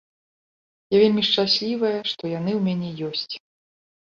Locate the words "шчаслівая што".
1.29-2.23